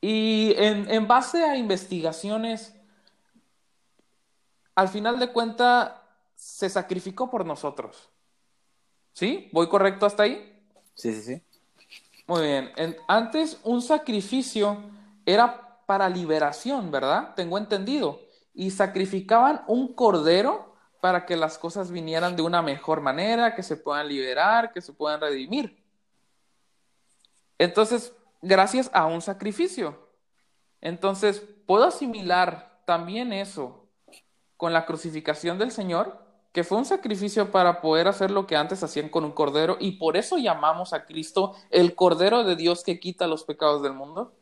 [0.00, 2.74] Y en, base a investigaciones,
[4.74, 5.92] al final de cuentas,
[6.34, 8.08] se sacrificó por nosotros.
[9.12, 9.48] ¿Sí?
[9.52, 10.62] ¿Voy correcto hasta ahí?
[10.94, 11.42] Sí, sí, sí.
[12.26, 12.72] Muy bien.
[13.08, 14.78] antes un sacrificio
[15.24, 17.34] era para liberación, ¿verdad?
[17.34, 18.20] Tengo entendido.
[18.52, 23.76] Y sacrificaban un cordero para que las cosas vinieran de una mejor manera, que se
[23.76, 25.82] puedan liberar, que se puedan redimir.
[27.56, 30.08] Entonces, gracias a un sacrificio.
[30.80, 33.88] Entonces, puedo asimilar también eso
[34.56, 38.82] con la crucificación del Señor, que fue un sacrificio para poder hacer lo que antes
[38.82, 42.98] hacían con un cordero, y por eso llamamos a Cristo el Cordero de Dios que
[42.98, 44.32] quita los pecados del mundo.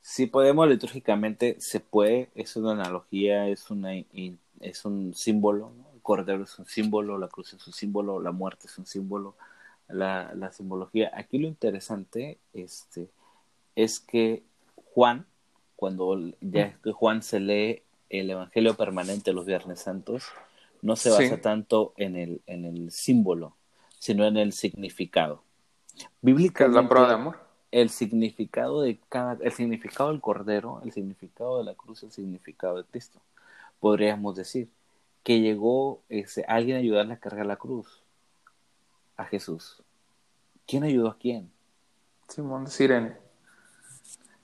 [0.00, 6.42] Si podemos litúrgicamente, se puede, es una analogía, es, una, es un símbolo, el cordero
[6.42, 9.36] es un símbolo, la cruz es un símbolo, la muerte es un símbolo,
[9.88, 11.12] la, la simbología.
[11.14, 13.08] Aquí lo interesante este,
[13.76, 14.42] es que
[14.92, 15.26] Juan,
[15.76, 20.24] cuando ya que Juan se lee el Evangelio permanente los Viernes Santos,
[20.82, 23.56] no se basa tanto en el, en el símbolo,
[23.98, 25.42] sino en el significado.
[26.20, 27.38] Bíblicamente, la prueba de amor.
[27.70, 32.76] El significado de cada, el significado del Cordero, el significado de la cruz, el significado
[32.76, 33.18] de Cristo.
[33.80, 34.68] Podríamos decir
[35.22, 38.02] que llegó ese, alguien a ayudarle a cargar la cruz
[39.16, 39.82] a Jesús.
[40.66, 41.50] ¿Quién ayudó a quién?
[42.28, 43.21] Simón de Sirene.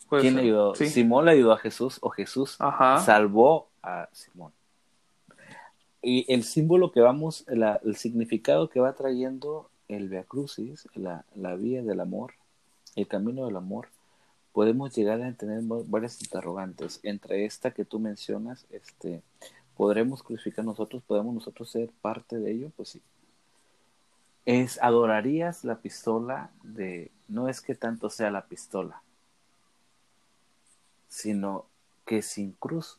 [0.09, 0.75] ¿Quién ayudó?
[0.75, 2.59] ¿Simón le ayudó a Jesús o Jesús
[3.05, 4.53] salvó a Simón?
[6.01, 11.55] Y el símbolo que vamos, el significado que va trayendo el Via Crucis, la, la
[11.57, 12.35] vía del amor,
[12.95, 13.89] el camino del amor,
[14.53, 17.01] podemos llegar a tener varias interrogantes.
[17.03, 19.23] Entre esta que tú mencionas, este,
[19.77, 21.03] ¿podremos crucificar nosotros?
[21.07, 22.71] ¿Podemos nosotros ser parte de ello?
[22.77, 23.03] Pues sí,
[24.49, 29.03] es adorarías la pistola de no es que tanto sea la pistola,
[31.09, 31.67] sino
[32.05, 32.99] que sin cruz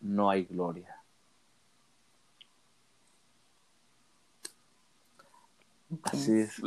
[0.00, 1.00] no hay gloria.
[6.02, 6.62] Así es.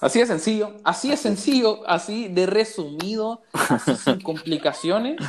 [0.00, 3.42] así es sencillo, así es sencillo, así de resumido,
[4.04, 5.20] sin complicaciones.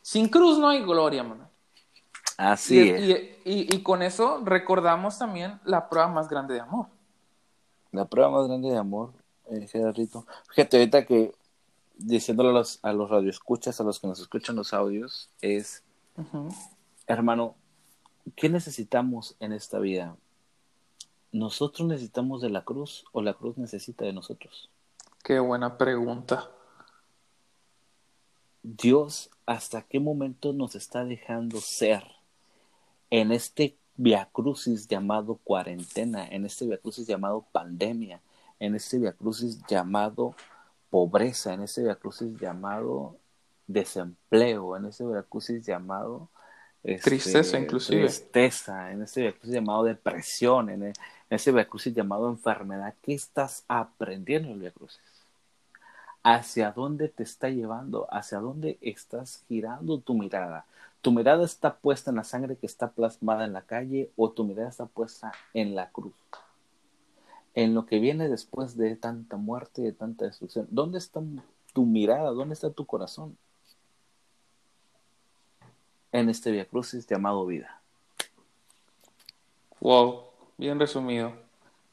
[0.00, 1.48] Sin cruz no hay gloria, mano.
[2.36, 3.38] Así es.
[3.44, 6.86] y, con eso recordamos también la prueba más grande de amor.
[7.92, 9.12] La prueba más grande de amor,
[9.50, 10.26] eh, Gerardito.
[10.48, 11.32] Fíjate, ahorita que
[11.96, 15.82] diciéndole a los, a los radioescuchas, a los que nos escuchan los audios, es,
[17.06, 17.54] hermano,
[18.36, 20.16] ¿qué necesitamos en esta vida?
[21.32, 24.70] ¿Nosotros necesitamos de la cruz o la cruz necesita de nosotros?
[25.22, 26.50] Qué buena pregunta.
[28.62, 32.04] Dios, ¿hasta qué momento nos está dejando ser
[33.10, 38.20] en este viacrucis llamado cuarentena, en este viacrucis llamado pandemia,
[38.58, 40.34] en este viacrucis llamado
[40.92, 43.16] pobreza, en este viacrucis llamado
[43.66, 46.28] desempleo, en este viacrucis llamado
[46.82, 48.02] este, tristeza inclusive.
[48.02, 50.92] Tristeza, en este viacrucis llamado depresión, en, en
[51.30, 52.92] este viacrucis llamado enfermedad.
[53.00, 55.00] ¿Qué estás aprendiendo en el viacrucis?
[56.22, 58.06] ¿Hacia dónde te está llevando?
[58.10, 60.66] ¿Hacia dónde estás girando tu mirada?
[61.00, 64.44] ¿Tu mirada está puesta en la sangre que está plasmada en la calle o tu
[64.44, 66.12] mirada está puesta en la cruz?
[67.54, 70.66] En lo que viene después de tanta muerte de tanta destrucción.
[70.70, 71.20] ¿Dónde está
[71.72, 72.30] tu mirada?
[72.30, 73.36] ¿Dónde está tu corazón?
[76.12, 77.80] En este Via Crucis llamado vida.
[79.80, 80.24] Wow,
[80.56, 81.32] bien resumido.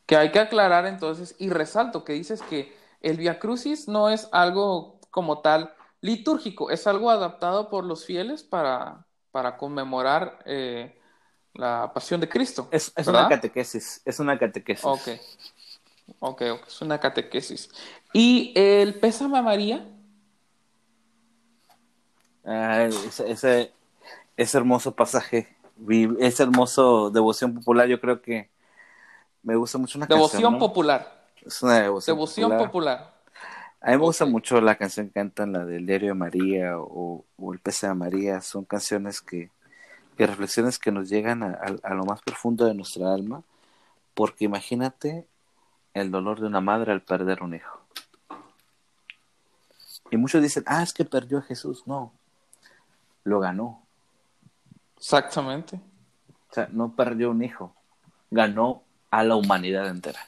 [0.05, 4.27] Que hay que aclarar entonces, y resalto que dices que el Via Crucis no es
[4.31, 10.98] algo como tal litúrgico, es algo adaptado por los fieles para, para conmemorar eh,
[11.53, 12.67] la pasión de Cristo.
[12.71, 14.85] Es, es una catequesis, es una catequesis.
[14.85, 15.09] Ok.
[16.19, 17.69] Ok, es una catequesis.
[18.13, 19.85] ¿Y el pésame a María?
[22.43, 23.73] Ah, ese, ese,
[24.37, 25.55] ese hermoso pasaje,
[26.19, 28.49] ese hermoso devoción popular, yo creo que
[29.43, 30.59] me gusta mucho una Devoción canción, ¿no?
[30.59, 31.27] popular.
[31.45, 32.67] Es una devoción, Devoción popular.
[32.67, 33.19] popular.
[33.81, 34.31] A mí me gusta Ok.
[34.31, 37.93] mucho la canción que cantan, la del Diario de María o, o El Pese de
[37.93, 38.41] María.
[38.41, 39.51] Son canciones que,
[40.19, 43.41] que reflexiones que nos llegan a, a- a lo más profundo de nuestra alma.
[44.13, 45.25] Porque imagínate
[45.93, 47.79] el dolor de una madre al perder un hijo.
[50.11, 51.87] Y muchos dicen, ah, es que perdió a Jesús.
[51.87, 52.11] No,
[53.23, 53.81] lo ganó.
[54.97, 55.79] Exactamente.
[56.51, 57.73] O sea, no perdió un hijo,
[58.29, 60.19] ganó a la humanidad entera.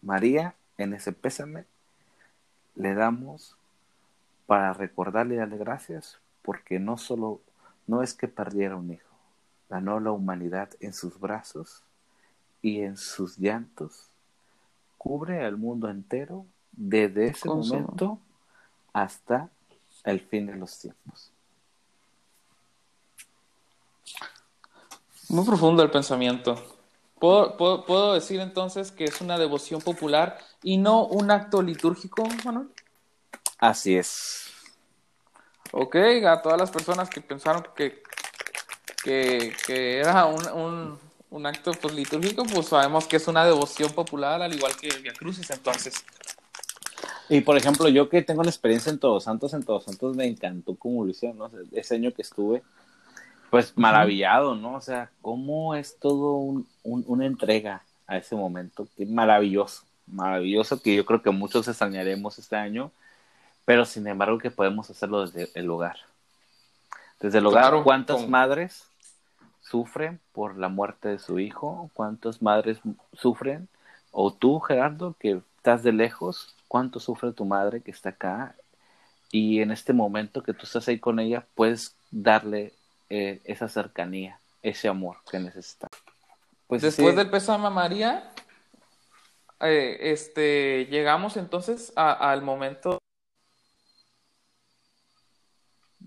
[0.00, 1.66] María, en ese pésame,
[2.76, 3.56] le damos
[4.46, 7.40] para recordarle y darle gracias, porque no solo,
[7.86, 9.14] no es que perdiera un hijo,
[9.68, 11.82] ganó la humanidad en sus brazos
[12.62, 14.08] y en sus llantos,
[14.98, 18.18] cubre al mundo entero desde ese momento
[18.92, 19.48] hasta
[20.04, 21.30] el fin de los tiempos.
[25.28, 26.56] Muy profundo el pensamiento.
[27.18, 32.26] ¿Puedo, puedo, puedo decir entonces que es una devoción popular y no un acto litúrgico,
[32.44, 32.68] Manuel?
[33.58, 34.49] Así es.
[35.72, 38.02] Ok, a todas las personas que pensaron que,
[39.04, 40.98] que, que era un, un,
[41.30, 45.02] un acto pues, litúrgico, pues sabemos que es una devoción popular, al igual que el
[45.02, 46.04] Via Crucis, entonces.
[47.28, 50.26] Y por ejemplo, yo que tengo una experiencia en Todos Santos, en Todos Santos me
[50.26, 51.48] encantó cómo lo hicieron, ¿no?
[51.72, 52.62] Ese año que estuve,
[53.50, 54.74] pues maravillado, ¿no?
[54.74, 60.82] O sea, cómo es todo un, un- una entrega a ese momento, que maravilloso, maravilloso,
[60.82, 62.90] que yo creo que muchos extrañaremos este año,
[63.64, 65.96] pero sin embargo que podemos hacerlo desde el hogar.
[67.20, 68.84] Desde el hogar, Claro, ¿cuántas con- madres
[69.62, 71.90] sufren por la muerte de su hijo?
[71.94, 72.78] ¿Cuántas madres
[73.12, 73.68] sufren?
[74.10, 78.54] O tú, Gerardo, que estás de lejos, ¿cuánto sufre tu madre que está acá?
[79.30, 82.72] Y en este momento que tú estás ahí con ella, puedes darle
[83.10, 85.88] eh, esa cercanía, ese amor que necesita.
[86.66, 88.30] Pues Después sí, del pésame a María,
[89.60, 92.99] eh, este, llegamos entonces al momento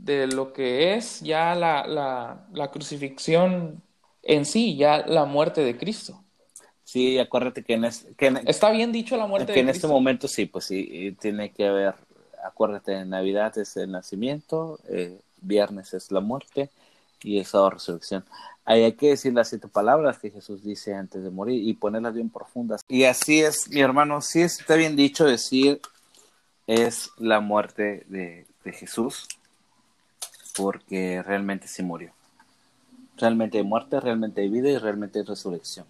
[0.03, 3.81] de lo que es ya la, la, la crucifixión
[4.21, 6.21] en sí, ya la muerte de Cristo.
[6.83, 9.69] sí, acuérdate que en, es- que en- ¿Está bien dicho la muerte que de en
[9.69, 11.95] este momento sí, pues sí, eh, tiene que haber,
[12.45, 16.69] acuérdate, en Navidad es el nacimiento, eh, viernes es la muerte
[17.21, 18.25] y es la resurrección.
[18.65, 22.13] Ahí hay que decir las siete palabras que Jesús dice antes de morir y ponerlas
[22.13, 22.81] bien profundas.
[22.87, 25.81] Y así es, mi hermano, sí está bien dicho decir
[26.67, 29.27] es la muerte de, de Jesús,
[30.55, 32.11] porque realmente sí murió.
[33.17, 35.85] Realmente hay muerte, realmente hay vida y realmente hay resurrección.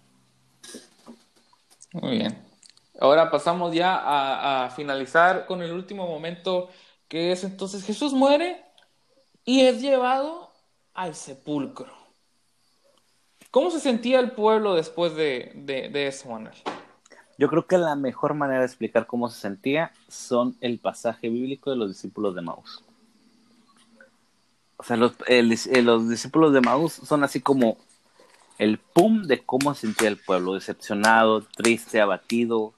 [1.92, 2.38] Muy bien.
[3.00, 6.68] Ahora pasamos ya a, a finalizar con el último momento,
[7.08, 8.62] que es entonces Jesús muere
[9.44, 10.50] y es llevado
[10.94, 11.92] al sepulcro.
[13.50, 16.56] ¿Cómo se sentía el pueblo después de, de, de eso, Manuel?
[17.38, 21.70] Yo creo que la mejor manera de explicar cómo se sentía son el pasaje bíblico
[21.70, 22.82] de los discípulos de Maús.
[24.84, 27.78] O sea, los, el- eh, los discípulos de Maús son así como
[28.58, 32.74] el pum de cómo se sentía el pueblo, decepcionado, triste, abatido.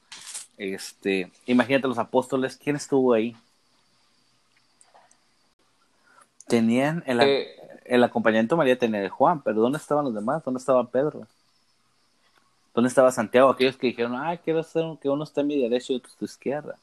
[0.56, 3.36] Este, imagínate los apóstoles, ¿quién estuvo ahí?
[6.46, 10.44] Tenían el, Eh, el acompañamiento María tenía de Juan, pero ¿dónde estaban los demás?
[10.44, 11.26] ¿Dónde estaba Pedro?
[12.72, 13.50] ¿Dónde estaba Santiago?
[13.50, 16.18] Aquellos que dijeron, ah, quiero hacer que uno esté a mi derecha y otro a
[16.18, 16.78] tu izquierda.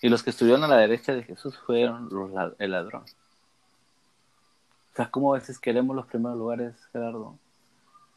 [0.00, 3.04] Y los que estuvieron a la derecha de Jesús fueron los, el ladrón.
[4.96, 7.38] O sea, ¿cómo a veces queremos los primeros lugares, Gerardo?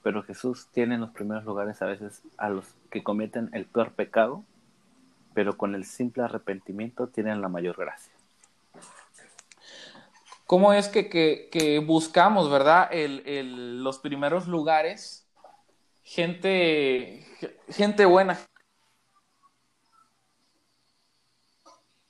[0.01, 3.91] Pero Jesús tiene en los primeros lugares a veces a los que cometen el peor
[3.91, 4.45] pecado,
[5.33, 8.13] pero con el simple arrepentimiento tienen la mayor gracia.
[10.45, 15.27] ¿Cómo es que, que- que buscamos, verdad, el, el- los primeros lugares?
[16.01, 17.27] Gente,
[17.67, 18.39] gente buena,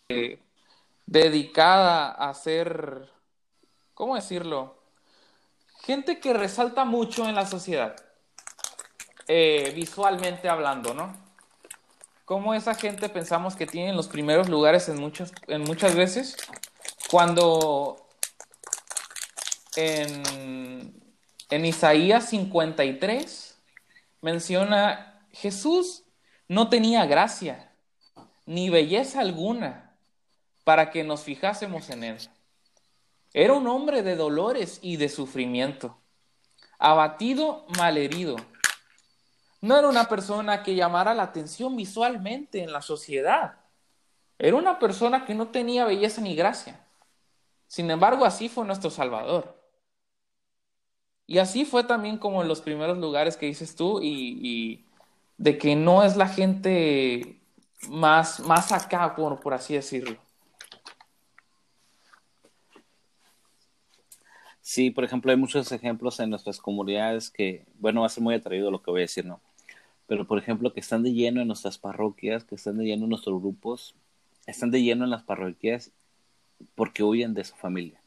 [0.09, 0.39] eh,
[1.07, 3.09] dedicada a ser,
[3.99, 4.77] ¿cómo decirlo?
[5.81, 7.97] Gente que resalta mucho en la sociedad,
[9.27, 11.13] eh, visualmente hablando, ¿no?
[12.23, 16.37] ¿Cómo esa gente pensamos que tiene los primeros lugares en, muchas en muchas veces?
[17.11, 18.07] Cuando
[19.75, 20.93] en,
[21.49, 23.57] en Isaías 53
[24.21, 26.03] menciona, Jesús
[26.47, 27.69] no tenía gracia
[28.45, 29.93] ni belleza alguna
[30.63, 32.29] para que nos fijásemos en él.
[33.33, 35.97] Era un hombre de dolores y de sufrimiento,
[36.79, 38.35] abatido, malherido.
[39.61, 43.57] No era una persona que llamara la atención visualmente en la sociedad.
[44.39, 46.79] Era una persona que no tenía belleza ni gracia.
[47.67, 49.59] Sin embargo, así fue nuestro Salvador.
[51.27, 54.85] Y así fue también como en los primeros lugares que dices tú y,
[55.37, 57.39] de que no es la gente
[57.87, 60.17] más, más acá, por, por así decirlo.
[64.71, 68.35] Sí, por ejemplo, hay muchos ejemplos en nuestras comunidades que, bueno, va a ser muy
[68.35, 69.41] atraído lo que voy a decir, ¿no?
[70.05, 73.09] Pero, por ejemplo, que están de lleno en nuestras parroquias, que están de lleno en
[73.09, 73.95] nuestros grupos,
[74.45, 75.89] están de lleno en las parroquias
[76.75, 77.99] porque huyen de su familia.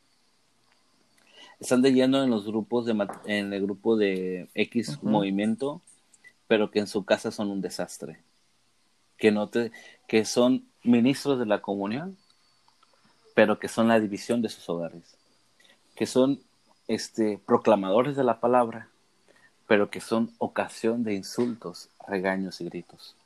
[1.59, 5.83] Están de lleno en los grupos, de, en el grupo de X movimiento,
[6.47, 8.21] pero que en su casa son un desastre.
[9.19, 9.73] Que, no te,
[10.07, 12.17] que son ministros de la comunión,
[13.35, 15.17] pero que son la división de sus hogares.
[15.97, 16.41] Que son
[16.89, 18.89] este, proclamadores de la palabra,
[19.66, 23.16] pero que son ocasión de insultos, regaños y gritos.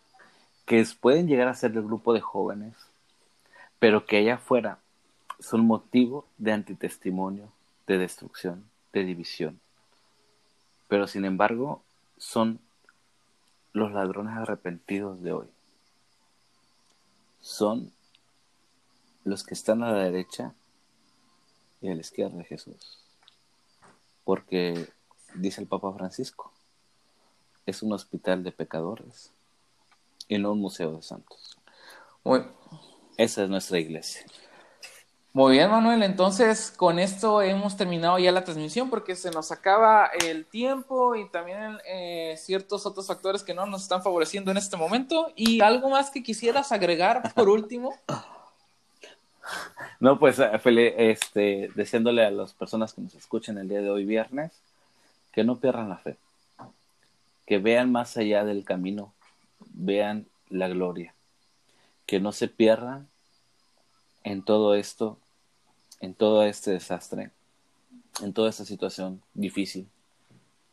[0.64, 2.74] Que pueden llegar a ser del grupo de jóvenes,
[3.78, 4.78] pero que allá afuera
[5.38, 7.48] son motivo de antitestimonio,
[7.86, 9.60] de destrucción, de división.
[10.88, 11.82] Pero sin embargo,
[12.16, 12.60] son
[13.72, 15.46] los ladrones arrepentidos de hoy.
[17.40, 17.92] Son
[19.24, 20.54] los que están a la derecha
[21.80, 23.05] y a la izquierda de Jesús.
[24.26, 24.88] Porque,
[25.36, 26.52] dice el Papa Francisco,
[27.64, 29.32] es un hospital de pecadores
[30.26, 31.56] y no un museo de santos.
[33.16, 34.26] Esa es nuestra iglesia.
[35.32, 36.02] Muy bien, Manuel.
[36.02, 41.28] Entonces, con esto hemos terminado ya la transmisión porque se nos acaba el tiempo y
[41.28, 45.30] también eh, ciertos otros factores que no nos están favoreciendo en este momento.
[45.36, 47.94] ¿Y algo más que quisieras agregar por último?
[50.00, 54.04] No, pues, eh, este, deseándole a las personas que nos escuchen el día de hoy,
[54.04, 54.52] viernes,
[55.32, 56.16] que no pierdan la fe,
[57.46, 59.14] que vean más allá del camino,
[59.74, 61.14] vean la gloria,
[62.06, 63.08] que no se pierdan
[64.24, 65.18] en todo esto
[66.00, 67.30] en todo este desastre,
[68.22, 69.88] en toda esta situación difícil,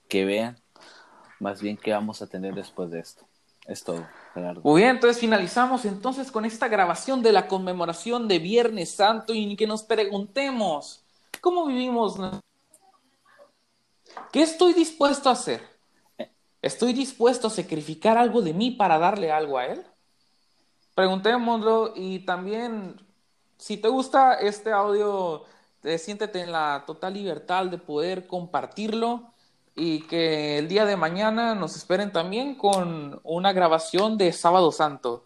[0.08, 0.58] que vean
[1.40, 3.26] más bien qué vamos a tener después de esto.
[3.66, 4.06] Es todo,
[4.64, 9.56] Muy bien, entonces finalizamos entonces con esta grabación de la conmemoración de Viernes Santo y
[9.56, 11.04] que nos preguntemos,
[11.40, 12.18] ¿cómo vivimos?
[14.32, 15.62] ¿Qué estoy dispuesto a hacer?
[16.62, 19.86] ¿Estoy dispuesto a sacrificar algo de mí para darle algo a Él?
[20.96, 22.96] Preguntémoslo y también
[23.58, 25.44] si te gusta este audio,
[25.98, 29.33] siéntete en la total libertad de poder compartirlo
[29.76, 35.26] y que el día de mañana nos esperen también con una grabación de Sábado Santo.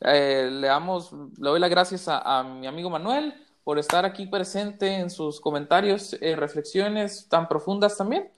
[0.00, 3.34] Eh, le, damos, le doy las gracias a, mi amigo Manuel
[3.64, 8.30] por estar aquí presente en sus comentarios, y reflexiones tan profundas también,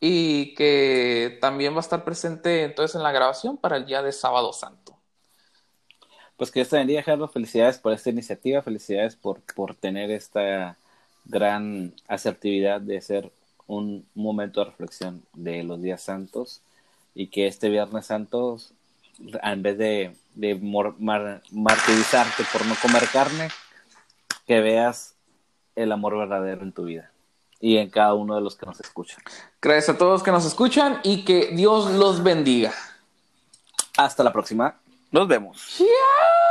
[0.00, 4.12] y que también va a estar presente entonces en la grabación para el día de
[4.12, 4.96] Sábado Santo.
[6.36, 7.28] Pues que Dios te bendiga, Gerardo.
[7.28, 10.76] Felicidades por esta iniciativa, felicidades por, por tener esta
[11.24, 13.32] gran asertividad de ser
[13.66, 16.60] un momento de reflexión de los días santos
[17.14, 18.58] y que este Viernes Santo,
[19.42, 20.54] en vez de, de
[21.50, 23.48] martirizarte por no comer carne,
[24.46, 25.14] que veas
[25.74, 27.10] el amor verdadero en tu vida
[27.60, 29.20] y en cada uno de los que nos escuchan.
[29.60, 32.72] Gracias a todos que nos escuchan y que Dios los bendiga.
[33.96, 34.78] Hasta la próxima.
[35.10, 35.78] Nos vemos.
[35.78, 36.45] Yeah.